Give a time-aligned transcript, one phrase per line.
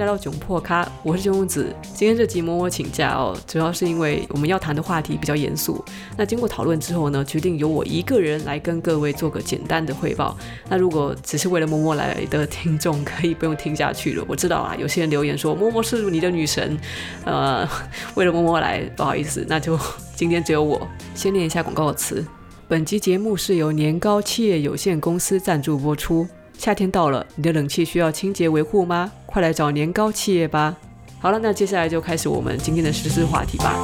[0.00, 1.76] 来到囧破咖，我是囧公子。
[1.94, 5.84] 今天这集嬷嬷请假哦，主要是因为我们要谈的话题比较严肃。
[6.16, 10.34] 那经过讨论之后呢，决定由我一个人来跟各位做个简单的汇报。
[10.70, 14.24] 那如果只是为了摸摸来的听众，可以不用听下去了。
[14.26, 16.78] 我知道啊，有些人留言说摸摸是你的女神，
[17.26, 17.68] 呃，
[18.14, 19.78] 为了摸摸来，不好意思，那就
[20.16, 20.80] 今天只有我。
[21.14, 22.24] 先念一下广告词：
[22.66, 26.26] 本集节目是由年糕企业有限公司赞助播出。
[26.60, 29.10] 夏天到了，你的冷气需要清洁维护吗？
[29.24, 30.76] 快来找年糕企业吧！
[31.18, 33.74] 好了，那接下来就开始我们今天的时事话题吧。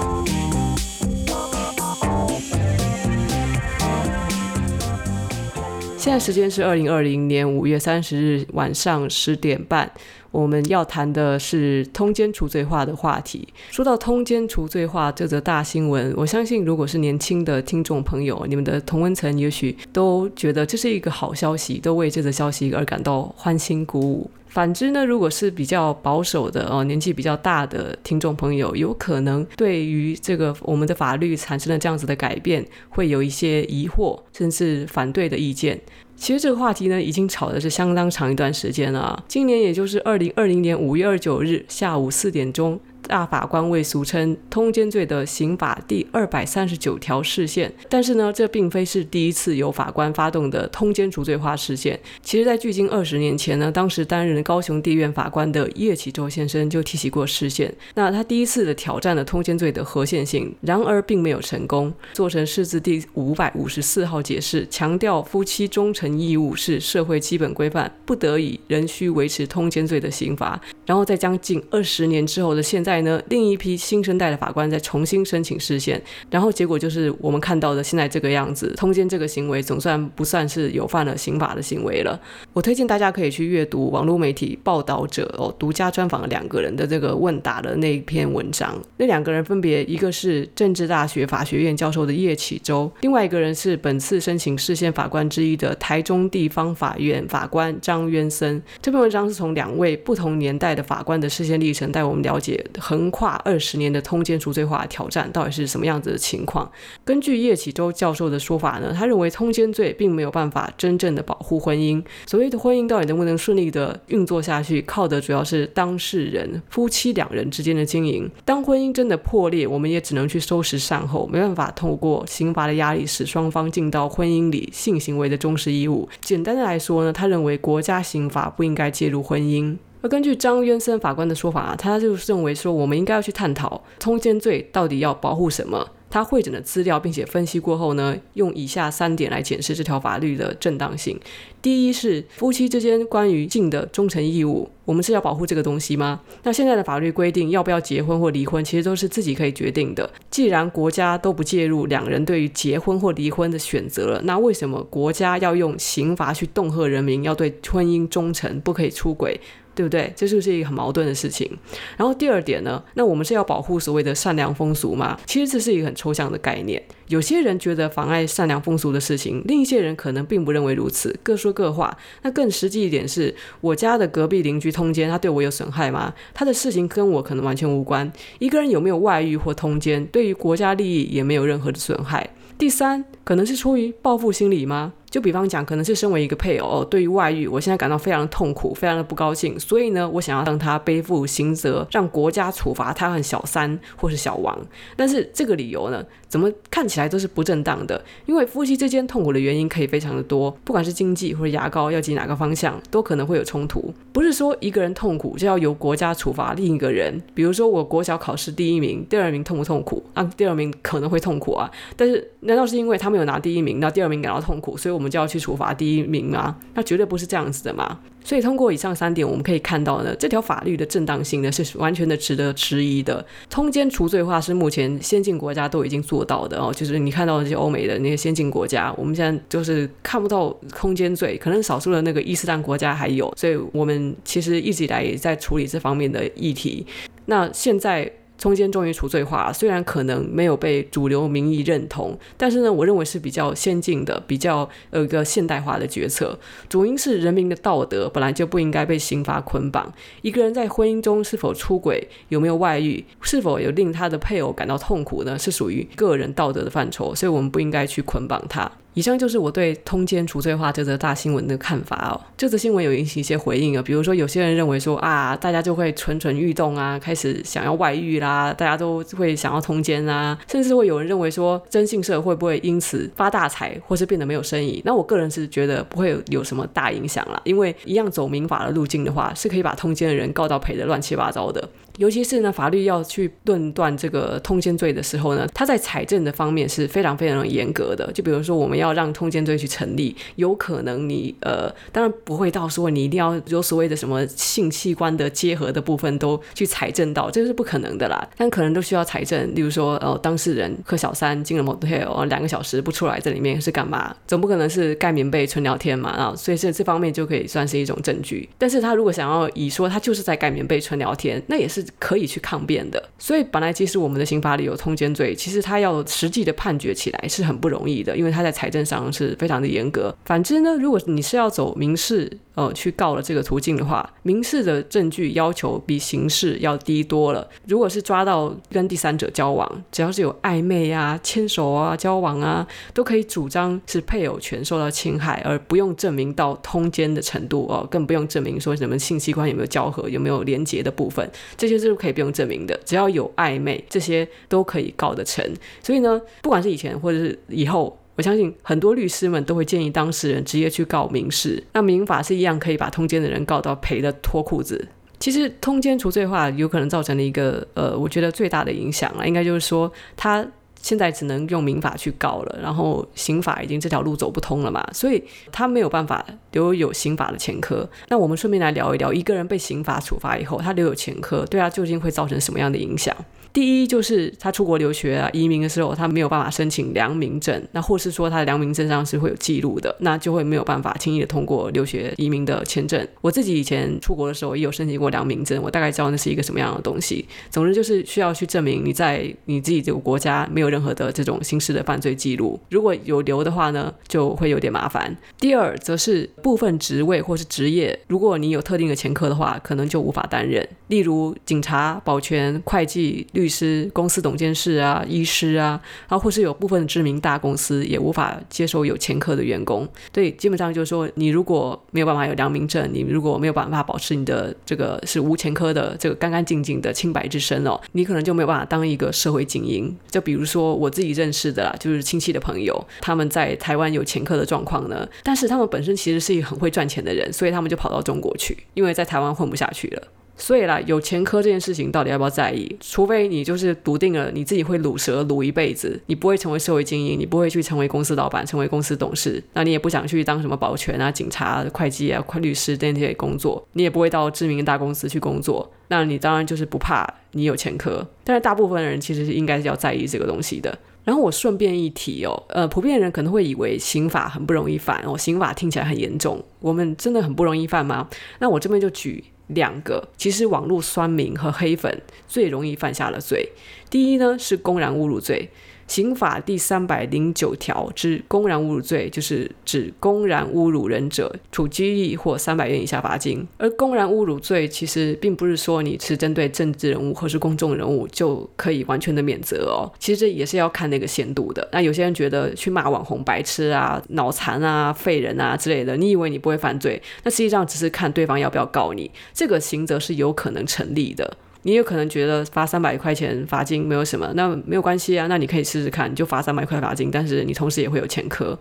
[5.96, 9.90] 现在时间是二零二零年五月三十日晚上十点半。
[10.36, 13.48] 我们要谈的是通奸除罪化的话题。
[13.70, 24.30] 说到通奸除罪化这则大新闻，我相信如果是年轻的听众朋友，你们的同温层也许都觉得这是一个好消息，都为这则消息而感到欢欣鼓舞。
[24.46, 35.78] 反之呢，如果是比较保守的哦，年纪比较大的听众朋友，有可能对于这个我们的法律产生了这样子的改变，会有一些疑惑，甚至反对的意见。
[36.16, 39.22] 其实这个话题呢，已经吵的是相当长一段时间了。
[39.28, 42.80] 今年也就是二零二零年五月二十九日下午四点钟。
[43.06, 51.98] 大法官为俗称通奸罪的刑法第二百三十九条释宪，但是呢，这并非是第一次由法官发动的通奸除罪化释宪。
[52.22, 57.72] 其实，在距今二十年前呢，当时担任高雄地院法官的叶启洲先生就提起过释宪。
[57.94, 61.92] 那他第一次的挑战了通奸罪的合宪性，然而并没有成功。
[62.12, 70.60] 做成释字第五百五十四号解释，强调夫妻忠诚义务是社会基本规范，不得已仍需维持通奸罪的刑罚。
[70.86, 72.96] 然后在将近二十年之后的现在。
[73.02, 78.72] 呢，另一批新生代的法官再重新申请释宪，然后结果就是我们看到的现在这个样子。
[78.76, 82.18] 通奸这个行为总算不算是有犯了刑法的行为了。
[82.52, 88.74] 我推荐大家可以去阅读网络媒体报道者哦独家专访了两个人的这个问答的那一篇文章。
[88.96, 98.62] 那两个人分别一个是政治大学法学院教授的叶启周，另外一个人是本次申请释宪法官之一的台中地方法院法官张渊森。
[98.80, 102.64] 这篇文章是从两位不同年代的法官的释宪历程带我们了解。
[102.78, 106.70] 横跨二十年的通奸除罪化挑战到底是什么样子的情况？
[107.04, 112.04] 根据叶启洲教授的说法呢，他认为通奸罪并没有办法真正的保护婚姻。
[112.26, 118.30] 所谓的婚姻到底能不能顺利的运作下去，靠的主要是当事人夫妻两人之间的经营。
[118.44, 126.08] 当婚姻真的破裂，我们也只能去收拾善后，没办法透过刑罚的压力使双方尽到婚姻里性行为的忠实义务。
[126.20, 129.76] 简单的来说呢，他认为国家刑法不应该介入婚姻。
[130.02, 135.88] 而根据张渊森法官的说法，他就认为说，我们应该要去探讨通奸罪到底要保护什么。
[136.08, 141.18] 他汇整的资料，并且分析过后呢，用以下三点来检视这条法律的正当性。
[141.60, 146.20] 第一是夫妻之间关于性的忠诚义务，我们是要保护这个东西吗？
[146.44, 150.08] 那现在的法律规定要不要结婚或离婚，其实都是自己可以决定的。
[150.30, 159.38] 既然国家都不介入两人对于结婚或离婚的选择了，那为什么国家要用刑罚去恫吓人民要对婚姻忠诚，不可以出轨？
[159.76, 160.12] 对不对？
[160.16, 161.48] 这就是一个很矛盾的事情。
[161.96, 165.16] 然后第二点呢，那我们是要保护所谓的善良风俗吗？
[165.26, 166.82] 其实这是一个很抽象的概念。
[167.08, 171.96] 有些人觉得妨碍善良风俗的事情，另一些人可能并不认为如此，各说各话。
[172.22, 176.12] 那更实际一点是，我家的隔壁邻居通奸，他对我有损害吗？
[176.34, 178.10] 他的事情跟我可能完全无关。
[178.38, 182.28] 一个人有没有外遇或通奸，对于国家利益也没有任何的损害。
[182.58, 184.94] 第三，可能是出于报复心理吗？
[185.08, 194.58] 就比方讲，可能是身为一个配偶，对于外遇，我现在感到非常的痛苦，非常的不高兴，所以呢，我想要让他背负刑责，让国家处罚他和小三或是小王。
[194.96, 198.04] 但是这个理由呢，怎么看起来都是不正当的？
[198.26, 203.92] 因为夫妻之间痛苦的原因可以非常的多，不管是经济或者牙膏要挤哪个方向，都可能会有冲突。
[204.12, 207.22] 不是说一个人痛苦就要由国家处罚另一个人。
[207.34, 210.02] 比如说我国小考试第一名，第二名痛不痛苦？
[210.14, 211.70] 啊，第二名可能会痛苦啊。
[211.96, 216.56] 但是难道是因为他没有拿第一名，那第二名感到痛苦，所以我们就要去处罚第一名吗？
[216.74, 218.00] 那绝对不是这样子的嘛。
[218.26, 223.24] 所以通过以上三点，我们可以看到呢，这条法律的正当性呢是完全的值得质疑的。
[223.48, 233.32] 通奸除罪化是目前先进国家都已经做到的哦，就是你看到那些欧美的那些先进国家，我们现在就是看不到通奸罪，可能少数的那个伊斯兰国家还有。
[233.36, 236.84] 所以我们其实一直以来也在处理这方面的议题。
[237.26, 238.10] 那现在。
[238.38, 246.38] 中间终于除罪化，虽然可能没有被主流民意认同，但是呢，我认为是比较先进的、比较有一个现代化的决策。
[246.68, 249.92] 主因是人民的道德本来就不应该被刑罚捆绑。
[250.22, 255.38] 一个人在婚姻中是否出轨、有没有外遇、是否有令他的配偶感到痛苦呢？
[255.38, 258.70] 是属于个人道德的范畴，所以我们不应该去捆绑他。
[258.96, 262.16] 以上就是我对通奸除罪化这则大新闻的看法哦。
[262.34, 274.80] 这则新闻有引起一些回应啊，比如说有些人认为说啊，大家就会蠢蠢欲动啊，开始想要外遇啦，大家都会想要通奸啊，甚至会有人认为说征信社会不会因此发大财，或是变得没有生意。
[274.82, 281.68] 那我个人是觉得不会有有什么大影响啦，因为一样走民法的路径的话，是可以把通奸的人告到赔得乱七八糟的。
[281.98, 288.10] 尤其是呢，法律要去论断这个通奸罪的时候呢，它在财政的方面是非常非常严格的。
[288.12, 298.28] 就比如说，我们要让通奸罪去成立，有可能你呃，当然不会到说你一定要有所谓的什么性器官的结合的部分都去财政到，这个是不可能的啦。
[298.36, 304.14] 但可能都需要财政，例如说，呃，当事人和小三进了 motel 两个小时不出来，这里面是干嘛？
[304.26, 308.48] 总不可能是盖棉被纯聊天嘛啊，所以这这方面就可以算是一种证据。
[308.58, 311.85] 但是他如果想要以说他就是在盖棉被纯聊天，那也是。
[311.98, 320.14] 可以去抗辩的，所以本来其实我们的刑法里有通奸罪，其实他要实际的判决起来是很不容易的，因为他在财政上是非常的严格。
[320.24, 327.46] 反之呢，如果你是要走民事，呃，去告了这个途径的话，民事的证据要求比刑事要低多了。
[327.66, 342.74] 如果是抓到跟第三者交往，只要是有暧昧啊、牵手啊、交往啊，都可以主张是配偶权受到侵害，而不用证明到通奸的程度哦，更不用证明说什么性器官有没有交合、有没有连结的部分，这些是可以不用证明的。
[342.86, 345.44] 只要有暧昧，这些都可以告得成。
[345.82, 347.98] 所以呢，不管是以前或者是以后。
[348.16, 354.88] 我相信很多律师们都会建议当事人直接去告民事，那民法是一样可以把通奸的人告到赔的脱裤子。
[355.18, 360.46] 其实通奸除罪化有可能造成的一个呃，我觉得最大的影响啊，应该就是说他
[360.86, 367.84] 现在只能用民法去告了，然后刑法已经这条路走不通了嘛，所以他没有办法留有刑法的前科。
[368.06, 373.12] 那我们顺便来聊一聊，一个人被刑法处罚以后，他留有前科，对他究竟会造成什么样的影响？
[373.52, 383.08] 第一就是他出国留学啊、移民的时候，他没有办法申请良民证，那或是说他的良民证上是会有记录的，那就会没有办法轻易的通过留学移民的签证。
[383.22, 387.26] 我自己以前出国的时候也有申请过良民证，我大概知道那是一个什么样的东西。
[387.48, 395.16] 总之就是需要去证明你在你自己这个国家没有任何的这种刑事的犯罪记录，如果有留的话呢，就会有点麻烦。
[395.40, 403.46] 第二则是部分职位或是职业，如果你有特定的前科的话，可能就无法担任，例如警察、保全、会计、律。
[403.48, 409.88] 师、公司董监事啊、医师啊，然后或是有部分知名大公司也无法接受有前科的员工。
[410.12, 419.96] 对，基本上就是说，你如果没有办法有良民证，你如果没有办法保持你的这个是无前科的这个干干净净的清白之身哦，你可能就没有办法当一个社会精英。
[420.10, 430.02] 就比如说我自己认识的啦，就是亲戚的朋友，他们在台湾有前科的状况呢，但是他们本身其实是一个很会赚钱的人，所以他们就跑到中国去，因为在台湾混不下去了。
[430.36, 432.76] 所以啦，有前科这件事情到底要不要在意？
[432.80, 448.06] 除非你就是笃定了你自己会鲁蛇鲁一辈子，你不会成为社会精英，你不会去成为公司老板，成为公司董事，那你也不想去当什么保全啊、警察、会计啊、快律师这些工作，你也不会到知名大公司去工作，那你当然就是不怕你有前科。
[448.22, 450.78] 但是大部分人其实是应该是要在意这个东西的。
[451.02, 458.08] 然后我顺便一提哦，呃，普遍人可能会以为刑法很不容易犯哦，刑法听起来很严重，我们真的很不容易犯吗？
[458.40, 459.24] 那我这边就举。
[459.48, 463.52] 两个，其实网络酸民和黑粉最容易犯下的罪，
[463.88, 465.50] 第一呢是公然侮辱罪。
[465.86, 473.46] 刑法第三百零九条之公然侮辱罪，就是指公然侮辱人者，处拘役或三百元以下罚金。
[473.58, 481.66] 而公然侮辱罪其实并不是说你是针对政治人物或是公众人物就可以完全的免责哦，其实这也是要看那个限度的。
[481.72, 491.36] 那有些人觉得去骂网红白痴啊、脑残啊、废人啊之类的，你以为你不会犯罪，那实际上只是看对方要不要告你，这个刑责是有可能成立的。
[491.66, 498.56] 你也可能觉得罚三百块钱罚金没有什么，那没有关系啊，那你可以试试看，你就罚三百块罚金，但是你同时也会有前科。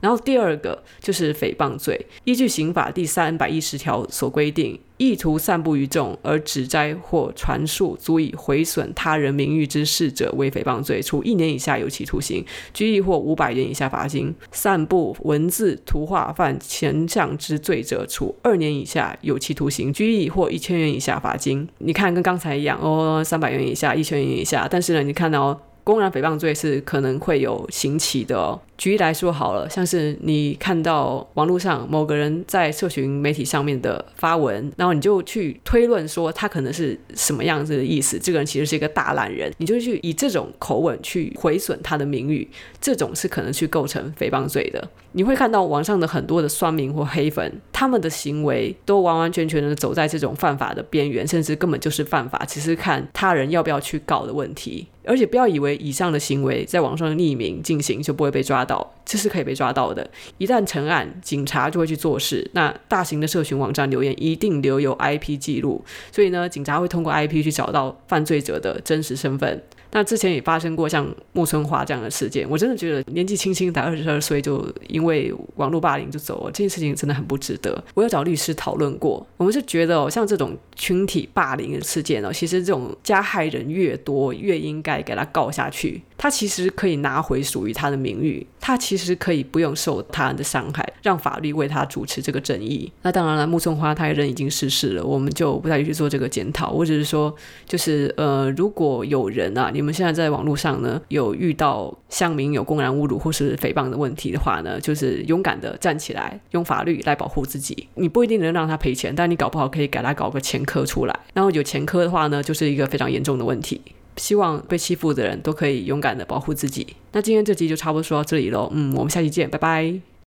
[0.00, 21.68] 然后第二个就是诽谤罪，依据刑法第三百一十条所规定，意图散布于众而指摘或传述足以毁损他人名誉之事者为诽谤罪，处一年以下有期徒刑、拘役或五百元以下罚金；散布文字、图画犯前项之罪者，处二年以下有期徒刑、拘役或一千元以下罚金。
[21.78, 28.60] 你看，跟刚才一样哦，三百元以下、一千元以下，但是呢，你看到、公然诽谤罪是可能会有刑期的哦。
[28.78, 42.48] 举例来说好了，像是你看到网络上某个人在社群媒体上面的发文，然后你就去推论说他可能是什么样子的意思，这个人其实是一个大烂人，你就去以这种口吻去毁损他的名誉，
[42.80, 44.88] 这种是可能去构成诽谤罪的。
[45.12, 54.86] 你会看到网上的很多的酸民或黑粉，他们的行为都完完全全的走在这种犯法的边缘，甚至根本就是犯法，只是看他人要不要去告的问题。
[55.06, 60.06] 而且不要以为以上的行为在网上匿名进行就不会被抓到，这是可以被抓到的。
[60.36, 62.50] 一旦成案，警察就会去做事。
[62.52, 65.82] 那大型的社群网站留言一定留有 IP 记录，
[66.12, 69.62] 所以呢，警察会通过 IP 去找到犯罪者的真实身份。
[69.92, 77.82] 那之前也发生过像木村花这样的事件，我真的觉得年纪轻轻才二十二岁就因为网络霸凌就走了，这件事情真的很不值得。
[77.94, 86.02] 我有找律师讨论过，我们是觉得哦，像这种群体霸凌的事件哦，其实这种加害人越多，越应该给他告下去。
[86.18, 92.90] 他其实可以拿回属于他的名誉，他其实可以不用受他人的伤害，让法律为他主持这个正义。
[93.02, 96.72] 那当然了，木村花他人已经逝世了，我们就不再去做这个检讨。
[96.72, 97.32] 我只是说，
[97.64, 107.86] 就是呃，如果有人啊，你们现在在网络上呢有遇到乡民有公然侮辱或是诽谤的问题的话呢，就是勇敢的站起来，用法律来保护自己。
[107.94, 111.16] 你不一定能让他赔钱，但你搞不好可以给他搞个前科出来。
[111.32, 113.80] 然后有前科的话呢，就是一个非常严重的问题。
[114.16, 116.86] 希望被欺负的人都可以勇敢的保护自己。
[117.12, 120.06] 那今天这集就差不多说到这里喽，嗯，我们下期见，拜拜。